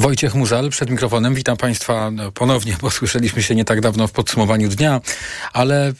[0.00, 1.34] Wojciech Muzal przed mikrofonem.
[1.34, 5.00] Witam Państwa ponownie, bo słyszeliśmy się nie tak dawno w podsumowaniu dnia,
[5.52, 5.94] ale y,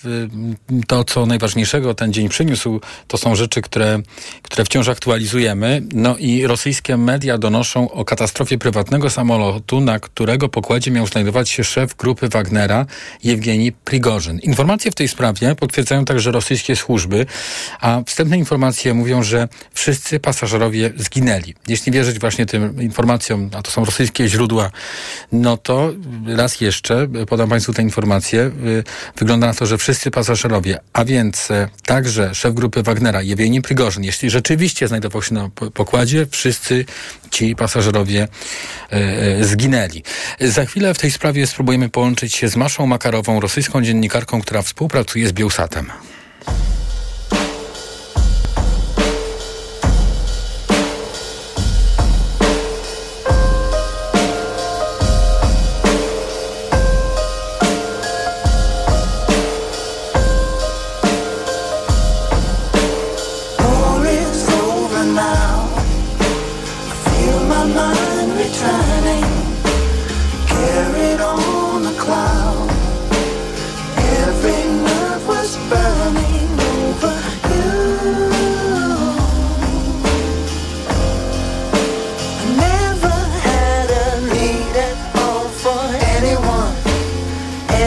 [0.86, 3.98] to, co najważniejszego ten dzień przyniósł, to są rzeczy, które,
[4.42, 5.82] które wciąż aktualizujemy.
[5.92, 11.64] No i rosyjskie media donoszą o katastrofie prywatnego samolotu, na którego pokładzie miał znajdować się
[11.64, 12.86] szef grupy Wagnera,
[13.24, 14.38] Jewgeni Prigorzyn.
[14.38, 17.26] Informacje w tej sprawie potwierdzają także rosyjskie służby,
[17.80, 21.54] a wstępne informacje mówią, że wszyscy pasażerowie zginęli.
[21.68, 24.70] Jeśli wierzyć właśnie tym informacjom, a to są rosyjskie źródła,
[25.32, 25.92] no to
[26.26, 28.40] raz jeszcze podam Państwu tę informację.
[28.40, 28.84] Y,
[29.16, 34.04] wygląda na to, że wszyscy pasażerowie, a więc e, także szef grupy Wagnera, Jewgeni Prigorzyn,
[34.04, 36.84] jeśli rzeczywiście znajdował się na pokładzie, wszyscy
[37.30, 38.28] ci pasażerowie
[38.92, 40.02] e, e, zginęli.
[40.40, 45.28] Za chwilę w tej sprawie spróbujemy połączyć się z Maszą Makarową, rosyjską dziennikarką, która współpracuje
[45.28, 45.90] z Bielsatem.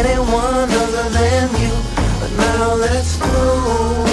[0.05, 1.71] anyone other than you.
[2.19, 4.12] But now let's go.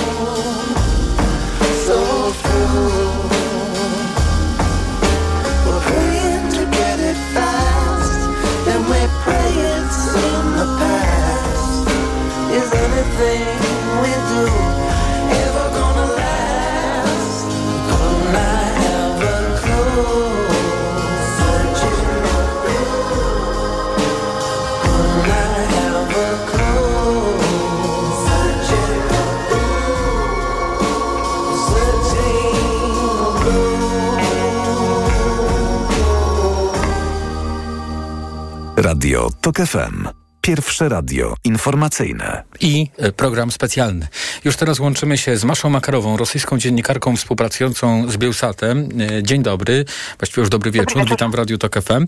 [39.11, 40.09] Radio TOK FM.
[40.41, 42.43] Pierwsze radio informacyjne.
[42.61, 44.09] I e, program specjalny.
[44.45, 48.89] Już teraz łączymy się z Maszą Makarową, rosyjską dziennikarką współpracującą z Bielsatem.
[49.19, 49.85] E, dzień dobry,
[50.19, 51.05] właściwie już dobry wieczór.
[51.11, 52.07] Witam w Radiu TOK FM.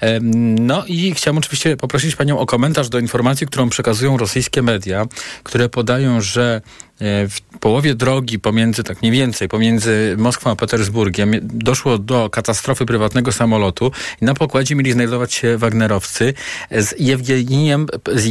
[0.00, 0.20] E,
[0.60, 5.06] no i chciałem oczywiście poprosić Panią o komentarz do informacji, którą przekazują rosyjskie media,
[5.42, 6.60] które podają, że
[7.00, 13.32] w połowie drogi pomiędzy, tak mniej więcej, pomiędzy Moskwą a Petersburgiem doszło do katastrofy prywatnego
[13.32, 13.90] samolotu
[14.22, 16.34] i na pokładzie mieli znajdować się Wagnerowcy
[16.70, 18.24] z Jewgenijem, z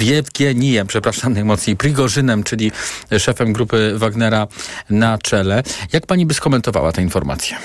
[0.00, 2.72] Jewgenijem, przepraszam najmocniej, Prigorzynem, czyli
[3.18, 4.46] szefem grupy Wagnera
[4.90, 5.62] na czele.
[5.92, 7.56] Jak pani by skomentowała tę informację?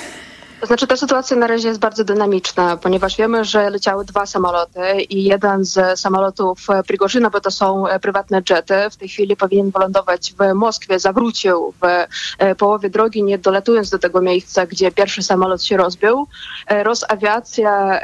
[0.59, 5.01] To znaczy ta sytuacja na razie jest bardzo dynamiczna, ponieważ wiemy, że leciały dwa samoloty
[5.09, 9.71] i jeden z samolotów Prigorzyna, bo to są e, prywatne jety, w tej chwili powinien
[9.71, 11.85] wylądować w Moskwie, zawrócił w
[12.37, 16.27] e, połowie drogi, nie dolatując do tego miejsca, gdzie pierwszy samolot się rozbił.
[16.67, 17.99] E, Rosawiacja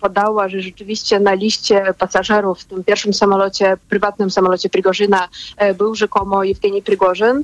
[0.00, 5.28] podała, że rzeczywiście na liście pasażerów w tym pierwszym samolocie, prywatnym samolocie Prigorzyna
[5.78, 7.42] był rzekomo Jewgeni Prigorzyn.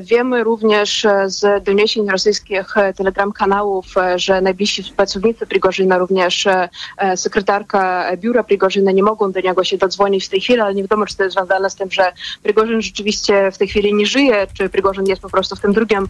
[0.00, 7.16] Wiemy również z doniesień rosyjskich telegram kanałów, E, że najbliżsi pracownicy Prigorzyna, również e, e,
[7.16, 11.06] sekretarka biura Prigorzyna nie mogą do niego się dodzwonić w tej chwili, ale nie wiadomo,
[11.06, 12.12] czy to jest związane z tym, że
[12.42, 16.08] Prigorzyn rzeczywiście w tej chwili nie żyje, czy Prigorzyn jest po prostu w tym drugim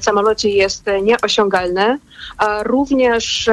[0.00, 1.98] samolocie jest nieosiągalny.
[2.64, 3.50] Również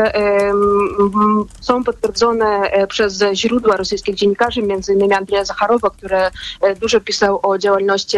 [1.60, 6.18] są potwierdzone przez źródła rosyjskich dziennikarzy, między innymi Andrzeja Zacharowa, który
[6.82, 8.18] dużo pisał o działalności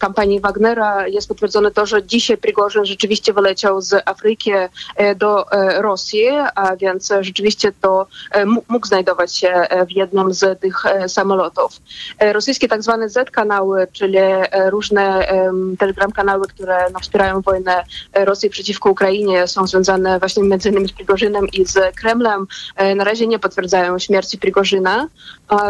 [0.00, 1.08] kampanii Wagnera.
[1.08, 4.50] Jest potwierdzone to, że dzisiaj Prigorzyn rzeczywiście wyleciał z Afryki Afryki
[4.96, 10.60] e, do e, Rosji, a więc rzeczywiście to e, mógł znajdować się w jednym z
[10.60, 11.72] tych samolotów.
[12.20, 14.18] Rosyjskie tak zwane Z-kanały, czyli
[14.70, 15.28] różne
[15.78, 17.84] telegram kanały, które wspierają wojnę
[18.14, 22.46] Rosji przeciwko Ukrainie, są związane właśnie między innymi z Prigorzynem i z Kremlem.
[22.96, 25.08] Na razie nie potwierdzają śmierci Prigorzyna.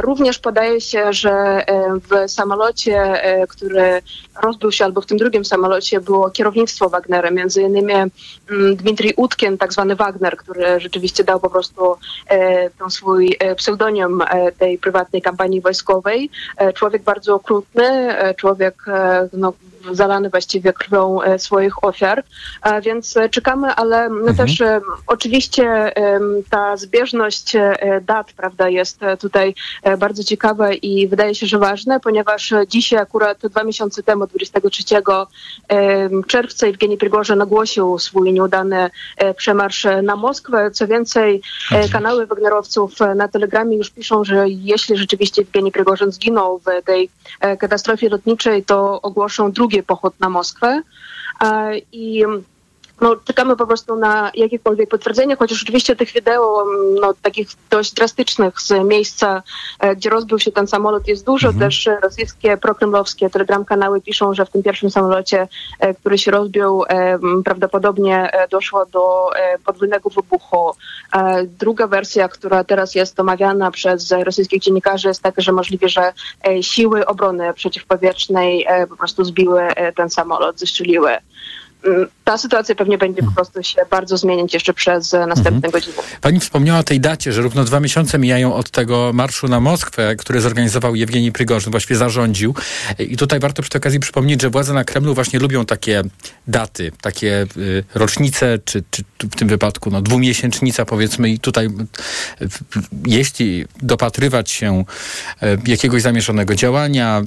[0.00, 1.64] Również podaje się, że
[2.10, 4.02] w samolocie, który
[4.42, 7.94] rozbił się, albo w tym drugim samolocie było kierownictwo Wagnera, między innymi
[8.76, 11.96] Dmitrij Utkien, tak zwany Wagner, który rzeczywiście dał po prostu
[12.28, 16.30] e, ten swój e, pseudonim e, tej prywatnej kampanii wojskowej.
[16.74, 18.84] Człowiek bardzo okrutny, człowiek
[19.32, 19.52] no,
[19.92, 22.24] zalany właściwie krwią e, swoich ofiar.
[22.82, 24.36] Więc e, czekamy, ale no mhm.
[24.36, 25.92] też e, oczywiście
[26.50, 27.56] ta zbieżność
[28.02, 29.54] dat prawda, jest tutaj
[29.98, 34.84] bardzo ciekawa i wydaje się, że ważna, ponieważ dzisiaj akurat dwa miesiące temu, 23
[36.26, 38.90] czerwca, Evgeni Prigorze nagłosił swój nieudany
[39.36, 40.70] przemarsz na Moskwę.
[40.70, 41.42] Co więcej,
[41.72, 41.90] mhm.
[41.90, 47.10] kanały Wagnerowców na Telegramie już piszą, że jeśli rzeczywiście Evgeni Prigorzyn zginął w tej
[47.58, 50.82] katastrofie lotniczej, to ogłoszą drugi drugi pochód na Moskwę.
[51.40, 52.24] E, I
[53.00, 56.64] no, czekamy po prostu na jakiekolwiek potwierdzenie, chociaż oczywiście tych wideo,
[57.00, 59.42] no, takich dość drastycznych z miejsca,
[59.80, 61.48] e, gdzie rozbił się ten samolot jest dużo.
[61.48, 61.70] Mhm.
[61.70, 65.48] Też rosyjskie prokremlowskie telegram kanały piszą, że w tym pierwszym samolocie,
[65.80, 66.84] e, który się rozbił,
[67.44, 69.30] prawdopodobnie doszło do
[69.66, 70.70] podwójnego wybuchu.
[71.46, 76.12] Druga wersja, która teraz jest omawiana przez rosyjskich dziennikarzy jest taka, że możliwe, że
[76.60, 81.16] siły obrony przeciwpowietrznej po prostu zbiły ten samolot, zestrzeliły
[82.24, 85.70] ta sytuacja pewnie będzie po prostu się bardzo zmieniać jeszcze przez następne mhm.
[85.70, 85.96] godziny.
[86.20, 90.16] Pani wspomniała o tej dacie, że równo dwa miesiące mijają od tego marszu na Moskwę,
[90.16, 92.54] który zorganizował Jewgeni Prigorzyn, właściwie zarządził.
[92.98, 96.02] I tutaj warto przy tej okazji przypomnieć, że władze na Kremlu właśnie lubią takie
[96.46, 102.48] daty, takie y, rocznice, czy, czy w tym wypadku no, dwumiesięcznica powiedzmy i tutaj y,
[103.06, 104.84] jeśli dopatrywać się
[105.66, 107.22] jakiegoś zamierzonego działania,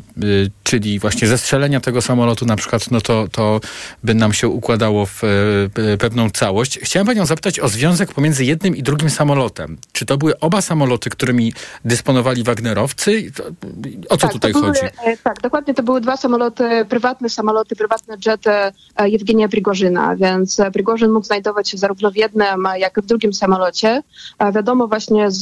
[0.64, 3.62] czyli właśnie zestrzelenia tego samolotu na przykład, no to, to
[4.04, 6.80] by nam się układało w e, pewną całość.
[6.84, 9.77] Chciałem panią zapytać o związek pomiędzy jednym i drugim samolotem.
[9.92, 11.54] Czy to były oba samoloty, którymi
[11.86, 13.32] dysponowali Wagnerowcy?
[14.10, 14.80] O co tak, tutaj były, chodzi?
[15.06, 20.62] E, tak, dokładnie to były dwa samoloty, prywatne samoloty, prywatne jety e, Jewgenia Prigorzyna, więc
[20.74, 24.04] Prigorzyn mógł znajdować się zarówno w jednym, jak i w drugim samolocie.
[24.54, 25.42] Wiadomo właśnie z,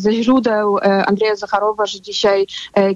[0.00, 2.46] ze źródeł Andrzeja Zacharowa, że dzisiaj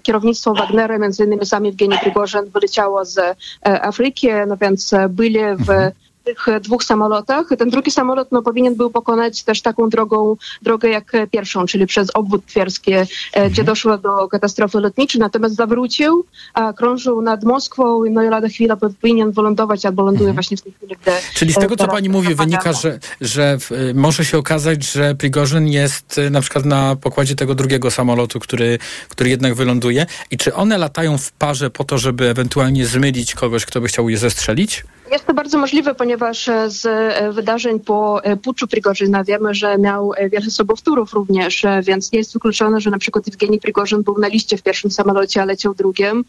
[0.02, 5.92] kierownictwo Wagnera, między innymi sam Jewgeni Prigorzyn, wyleciało z Afryki, no więc byli w mhm.
[6.24, 7.46] tych dwóch samolotach.
[7.58, 12.10] Ten drugi samolot no, powinien był pokonać też taką drogą, drogę jak pierwszą, czyli przez
[12.14, 13.50] obwód twierski, e, mhm.
[13.50, 16.24] gdzie doszło do katastrofy lotniczej, natomiast zawrócił,
[16.54, 20.34] a krążył nad Moskwą no i lada chwila powinien wylądować albo ląduje mhm.
[20.34, 21.10] właśnie w tej chwili, gdy...
[21.34, 23.58] Czyli z tego, co pani mówi, wynika, że, że
[23.94, 28.78] może się okazać, że Prigorzyn jest e, na przykład na pokładzie tego drugiego samolotu, który,
[29.08, 33.66] który jednak wyląduje i czy one latają w parze po to, żeby ewentualnie zmylić kogoś,
[33.66, 34.84] kto by chciał je zestrzelić?
[35.12, 39.78] Jest to bardzo możliwe, ponieważ e, z e, wydarzeń po e, puczu Prigorzyna wiemy, że
[39.78, 44.28] miał wiele sobowtórów również, więc nie jest wykluczone, że na przykład Evgenij Prigorzyn był na
[44.28, 46.24] liście w pierwszym samolocie, a leciał drugim,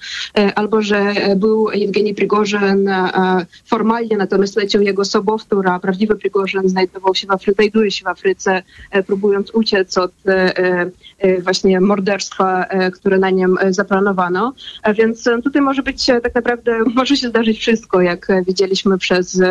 [0.55, 2.89] albo że był Evgenij Prigorzyn
[3.65, 8.07] formalnie, natomiast leciał jego sobowtór, a prawdziwy Prigorzyn znajdował się w Afryce, znajduje się w
[8.07, 8.63] Afryce,
[9.07, 10.11] próbując uciec od
[11.39, 14.53] właśnie morderstwa, które na nim zaplanowano.
[14.93, 19.41] Więc tutaj może być tak naprawdę, może się zdarzyć wszystko, jak widzieliśmy widzieliśmy przez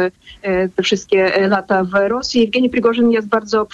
[0.42, 2.44] e, te wszystkie lata w Rosji.
[2.44, 3.66] Evgeni Prigorzyn jest bardzo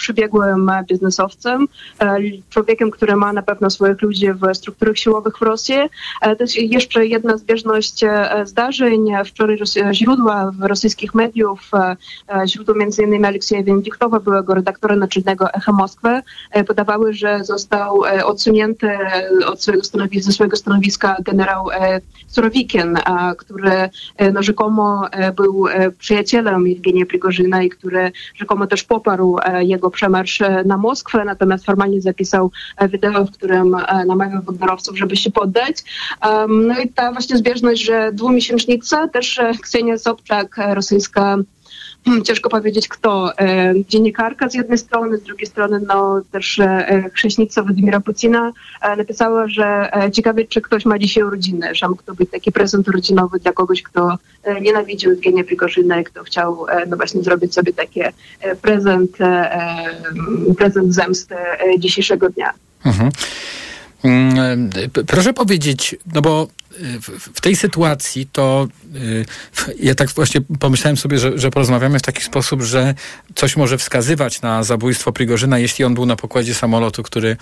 [0.89, 1.67] biznesowcem,
[1.99, 2.17] e,
[2.49, 5.75] człowiekiem, który ma na pewno swoich ludzi w strukturach siłowych w Rosji.
[6.21, 8.05] E, to jest jeszcze jedna zbieżność
[8.43, 9.11] zdarzeń.
[9.25, 9.57] Wczoraj
[9.91, 11.71] źródła w rosyjskich mediów,
[12.45, 13.25] źródło m.in.
[13.25, 16.21] Aleksieja Wendiktowa, byłego redaktora naczelnego Echa Moskwy,
[16.67, 18.97] podawały, że został odsunięty
[19.45, 21.67] od swojego stanowiska, ze swojego stanowiska generał
[22.27, 22.97] Surowikin,
[23.37, 23.89] który
[24.33, 30.41] no, rzekomo był e, przyjacielem Jewgenia Prigorzyna i który rzekomo też poparł e, jego przemarsz
[30.41, 32.51] e, na Moskwę, natomiast formalnie zapisał
[32.89, 33.75] wideo, w którym
[34.07, 35.77] namawiał wagnerowców, żeby się poddać.
[36.49, 41.37] No i ta właśnie zbieżność, że dwumiesięcznica, też Ksenia Sobczak, rosyjska
[42.23, 43.37] ciężko powiedzieć kto.
[43.39, 48.95] E, dziennikarka z jednej strony, z drugiej strony no, też e, chrześnica Władimira Putina e,
[48.95, 53.39] napisała, że ciekawie, czy ktoś ma dzisiaj urodziny, że mógł to być taki prezent urodzinowy
[53.39, 54.17] dla kogoś, kto
[54.61, 58.01] nienawidził Evgenia Prigorzyna i kto chciał no właśnie zrobić sobie taki
[58.61, 59.17] prezent,
[60.57, 61.35] prezent zemsty
[61.79, 62.53] dzisiejszego dnia.
[62.85, 63.09] Mhm.
[64.03, 64.69] Mm,
[65.07, 66.47] proszę powiedzieć, no bo
[67.33, 69.25] w, tej sytuacji to y,
[69.79, 72.95] ja tak właśnie pomyślałem sobie, że, że porozmawiamy w taki sposób, że
[73.35, 77.37] coś może wskazywać na zabójstwo Prigorzyna, jeśli on był na pokładzie samolotu, który,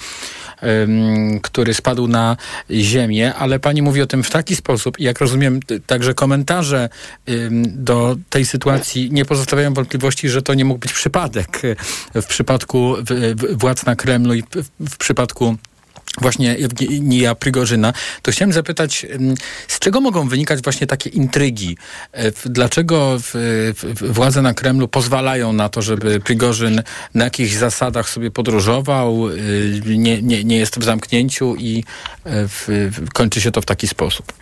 [1.41, 2.37] który spadł na
[2.71, 6.89] ziemię, ale pani mówi o tym w taki sposób, jak rozumiem, także komentarze
[7.65, 11.61] do tej sytuacji nie pozostawiają wątpliwości, że to nie mógł być przypadek
[12.15, 12.95] w przypadku
[13.51, 14.43] władz na Kremlu i
[14.79, 15.57] w przypadku
[16.21, 19.05] właśnie Ewgenija Prigorzyna, to chciałem zapytać,
[19.67, 21.77] z czego mogą wynikać właśnie takie intrygi?
[22.11, 23.17] E, dlaczego
[24.01, 30.21] władze na Kremlu pozwalają na to, żeby Prigorzyn na jakichś zasadach sobie podróżował, y, nie,
[30.21, 31.83] nie, nie jest w zamknięciu i
[32.23, 32.67] e, w,
[33.13, 34.33] kończy się to w taki sposób?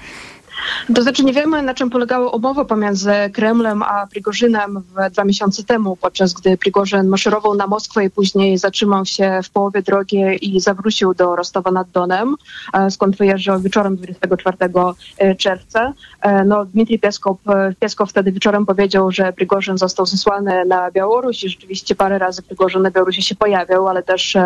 [0.95, 5.95] To znaczy nie wiemy, na czym polegała umowa pomiędzy Kremlem a Prigorzynem dwa miesiące temu,
[5.95, 11.13] podczas gdy Prigorzyn maszerował na Moskwę i później zatrzymał się w połowie drogi i zawrócił
[11.13, 12.35] do Rostowa nad Donem,
[12.73, 14.57] e, skąd wyjeżdżał wieczorem 24
[15.17, 15.93] e, czerwca.
[16.21, 17.37] E, no, Dmitrij Pieskow,
[17.79, 22.81] Pieskow wtedy wieczorem powiedział, że Prigorzyn został zesłany na Białoruś i rzeczywiście parę razy Prigorzyn
[22.81, 24.37] na Białorusi się pojawiał, ale też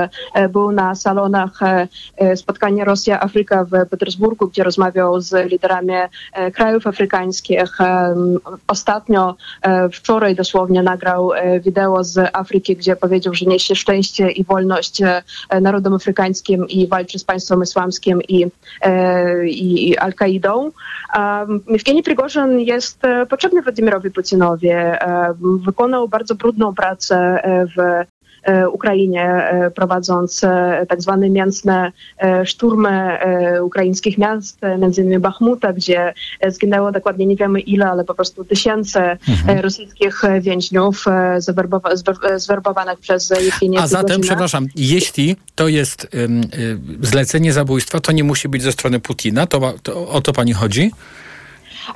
[0.50, 1.60] był na salonach
[2.36, 5.94] spotkania Rosja-Afryka w Petersburgu, gdzie rozmawiał z liderami
[6.34, 7.82] E, krajów afrykańskich.
[7.82, 8.16] E,
[8.68, 11.32] ostatnio, e, wczoraj dosłownie nagrał
[11.62, 15.02] wideo z Afryki, gdzie powiedział, że niesie szczęście i wolność
[15.62, 18.46] narodom afrykańskim i walczy z państwem islamskim i,
[19.46, 20.72] i Al-Kaidą.
[21.68, 24.70] Miewkieni Prigorzyn jest potrzebny Władimirowi Putinowi.
[25.66, 27.42] Wykonał bardzo brudną pracę
[27.78, 28.04] w
[28.72, 31.92] Ukrainie, e, prowadząc e, tak zwane mięsne
[32.46, 33.18] szturmy
[33.64, 36.14] ukraińskich miast, między innymi Bachmuta, gdzie
[36.48, 39.60] zginęło dokładnie nie wiemy ile, ale po prostu tysiące mhm.
[39.60, 41.06] rosyjskich więźniów
[42.38, 46.42] zwerbowanych przez Jewgenię A zatem, przepraszam, jeśli to jest um,
[47.02, 50.92] zlecenie zabójstwa, to nie musi być ze strony Putina, to, to o to pani chodzi?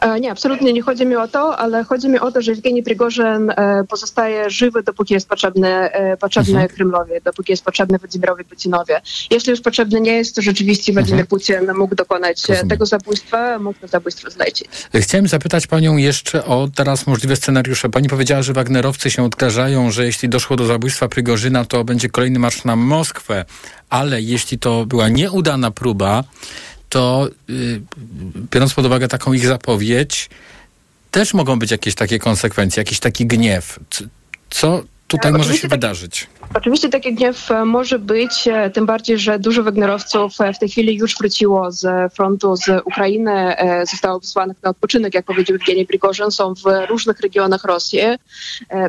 [0.02, 2.84] E, nie, absolutnie nie chodzi mi o to, ale chodzi mi o to, że Evgenij
[2.84, 6.70] Prigorzyn e, pozostaje żywy, dopóki jest potrzebny, e, potrzebny mhm.
[6.70, 8.94] Kremlowi, dopóki jest potrzebny Władimirowi Putinowi.
[9.32, 11.28] Jeśli już potrzebny nie jest, to rzeczywiście Władimir mhm.
[11.28, 12.70] Putin mógł dokonać Rozumiem.
[12.70, 14.68] tego zabójstwa, mógł to zabójstwo zlecić.
[14.96, 17.90] Chciałem zapytać panią jeszcze o teraz możliwe scenariusze.
[17.90, 22.40] Pani powiedziała, że Wagnerowcy się odgrażają, że jeśli doszło do zabójstwa Prigorzyna, to będzie kolejny
[22.40, 23.46] marsz na Moskwę,
[23.90, 26.24] ale jeśli to była nieudana próba,
[26.90, 27.82] to y,
[28.52, 30.30] biorąc pod uwagę taką ich zapowiedź,
[31.12, 33.80] też mogą być jakieś takie konsekwencje, jakiś taki gniew.
[34.50, 36.28] Co tutaj może się wydarzyć?
[36.54, 40.70] Oczywiście taki gniew e, może być, e, tym bardziej, że dużo Wagnerowców e, w tej
[40.70, 43.56] chwili już wróciło z frontu z Ukrainy,
[43.92, 48.00] zostało wysłanych na odpoczynek, jak powiedział Evgeny Prigorzyn, są w różnych regionach Rosji.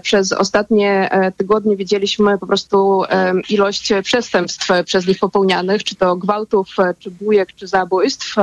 [0.02, 3.02] Przez ostatnie tygodnie widzieliśmy po prostu
[3.48, 8.34] ilość przestępstw przez nich popełnianych, czy to gwałtów, czy bujek, czy zabójstw.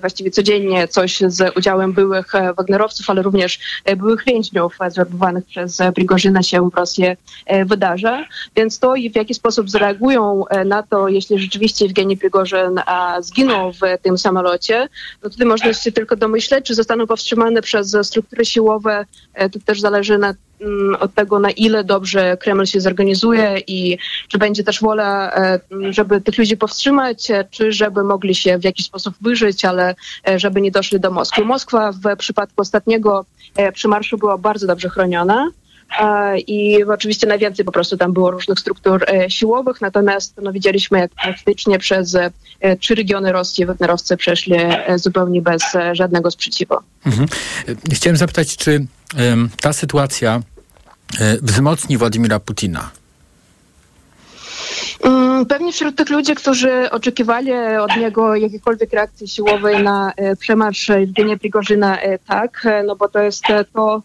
[0.00, 6.70] Właściwie codziennie coś z udziałem byłych Wagnerowców, ale również byłych więźniów zwerbowanych przez Prigorzyna się
[6.70, 7.04] w Rosji
[7.66, 8.24] wydarza.
[8.56, 12.80] Więc to i w jaki sposób zareagują na to, jeśli rzeczywiście Evgeni Prigorzyn
[13.20, 14.88] zginął w tym samolocie,
[15.22, 19.06] no tutaj można się tylko domyśleć, czy zostaną powstrzymane przez struktury siłowe.
[19.52, 24.38] To też zależy na Mm, od tego, na ile dobrze Kreml się zorganizuje i czy
[24.38, 28.86] będzie też wola, e, żeby tych ludzi powstrzymać, e, czy żeby mogli się w jakiś
[28.86, 29.94] sposób wyżyć, ale
[30.28, 31.44] e, żeby nie doszli do Moskwy.
[31.44, 33.24] Moskwa w przypadku ostatniego
[33.74, 35.50] przymarszu była bardzo dobrze chroniona.
[36.46, 41.78] I oczywiście najwięcej po prostu tam było różnych struktur siłowych, natomiast no, widzieliśmy, jak praktycznie
[41.78, 42.16] przez
[42.80, 44.56] trzy regiony Rosji wagnerowcy przeszli
[44.96, 46.74] zupełnie bez żadnego sprzeciwu.
[47.06, 47.28] Mhm.
[47.92, 48.86] Chciałem zapytać, czy
[49.60, 50.42] ta sytuacja
[51.18, 52.90] E, wzmocni Władimira Putina?
[55.04, 60.90] Mm, pewnie wśród tych ludzi, którzy oczekiwali od niego jakiejkolwiek reakcji siłowej na e, przemarsz
[60.90, 63.42] Evgenia Prigorzyna, e, tak, no bo to jest
[63.72, 64.02] to,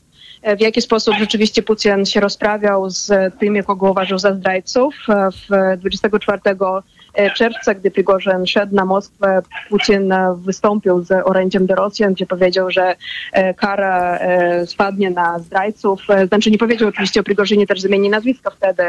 [0.57, 4.95] w jaki sposób rzeczywiście Putin się rozprawiał z tymi, kogo uważał za zdrajców.
[5.49, 6.39] W 24
[7.35, 12.95] czerwca, gdy Prigorzyn szedł na Moskwę, Putin wystąpił z orędziem do Rosjan, gdzie powiedział, że
[13.31, 16.09] e, kara e, spadnie na zdrajców.
[16.09, 18.83] E, znaczy nie powiedział oczywiście o Prigorzynie, też zmieni nazwisko wtedy,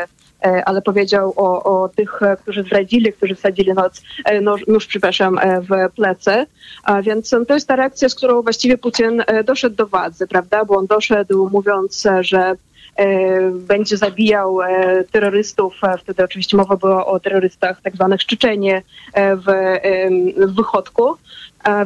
[0.65, 4.03] ale powiedział o, o tych, którzy zdradzili, którzy wsadzili noc,
[4.43, 6.47] nóż, nóż, przepraszam, w plecy.
[6.83, 10.65] A więc to jest ta reakcja, z którą właściwie Putin doszedł do władzy, prawda?
[10.65, 12.57] Bo on doszedł mówiąc, że
[12.97, 15.75] E, będzie zabijał e, terrorystów.
[15.85, 18.83] E, wtedy oczywiście mowa była o terrorystach tak zwanych Czeczenie
[19.15, 19.45] w,
[20.37, 21.17] w Wychodku.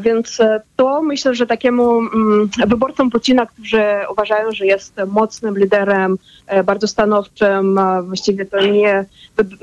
[0.00, 0.38] Więc
[0.76, 6.18] to myślę, że takiemu mm, wyborcom Putina, którzy uważają, że jest mocnym liderem,
[6.64, 9.04] bardzo stanowczym, właściwie to nie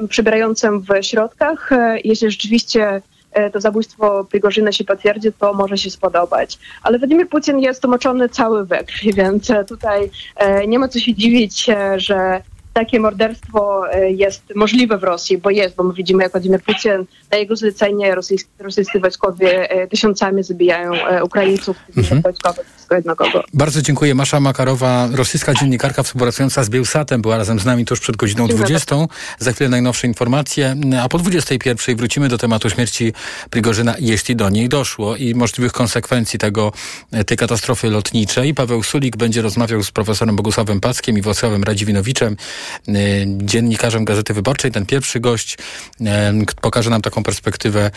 [0.10, 1.70] przybierającym w środkach,
[2.04, 3.02] jeśli rzeczywiście
[3.38, 6.60] E, to zabójstwo Prigorzyna się potwierdzi, to może się spodobać.
[6.84, 11.00] Ale Władimir Putin jest umoczony cały we krwi, więc e, tutaj e, nie ma co
[11.00, 11.66] się dziwić,
[11.98, 12.42] że
[12.78, 17.06] takie morderstwo e, jest możliwe w Rosji, bo jest, bo my widzimy, jak Władimir Putin
[17.32, 22.22] na jego zlecenie rosyjscy, rosyjscy wojskowie e, tysiącami zabijają e, Ukraińców, mhm.
[22.22, 23.44] wojskowych, jedno kogo.
[23.54, 24.16] Bardzo dziękuję.
[24.16, 28.96] Masza Makarowa, rosyjska dziennikarka współpracująca z Bielsatem, była razem z nami tuż przed godziną 20.
[29.40, 33.14] Za chwilę najnowsze informacje, a po 21 wrócimy do tematu śmierci
[33.50, 36.72] Prigorzyna, jeśli do niej doszło i możliwych konsekwencji tego,
[37.26, 38.54] tej katastrofy lotniczej.
[38.54, 42.38] Paweł Sulik będzie rozmawiał z profesorem Bogusławem Packiem i Włocławem Radziwinowiczem.
[42.90, 42.94] Y,
[43.38, 44.72] dziennikarzem Gazety Wyborczej.
[44.72, 45.58] Ten pierwszy gość
[46.02, 46.06] y,
[46.62, 47.92] pokaże nam taką perspektywę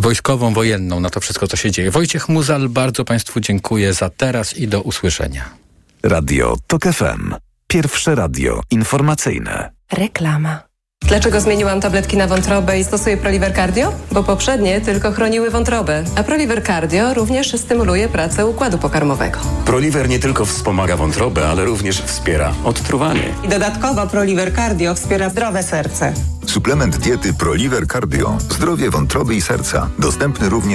[0.00, 1.90] wojskową, wojenną na to wszystko, co się dzieje.
[1.90, 3.40] Wojciech Muzal, bardzo Państwu
[3.86, 5.44] dziękuję za teraz i do usłyszenia.
[6.02, 7.34] Radio TOK FM.
[7.66, 9.70] Pierwsze radio informacyjne.
[9.92, 10.62] Reklama.
[11.02, 13.92] Dlaczego zmieniłam tabletki na wątrobę i stosuję Proliver Cardio?
[14.12, 19.38] Bo poprzednie tylko chroniły wątrobę, a Proliver Cardio również stymuluje pracę układu pokarmowego.
[19.64, 23.34] Proliver nie tylko wspomaga wątrobę, ale również wspiera odtruwanie.
[23.44, 26.12] I dodatkowo Proliver Cardio wspiera zdrowe serce.
[26.46, 28.38] Suplement diety Proliver Cardio.
[28.40, 29.88] Zdrowie wątroby i serca.
[29.98, 30.74] Dostępny również